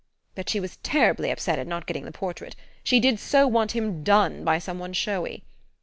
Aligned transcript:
But 0.33 0.49
she 0.49 0.59
was 0.59 0.77
terribly 0.77 1.29
upset 1.29 1.59
at 1.59 1.67
not 1.67 1.85
getting 1.85 2.05
the 2.05 2.11
portrait 2.11 2.55
she 2.83 2.99
did 2.99 3.19
so 3.19 3.45
want 3.47 3.73
him 3.75 4.03
'done' 4.03 4.43
by 4.43 4.57
some 4.57 4.79
one 4.79 4.93
showy! 4.93 5.43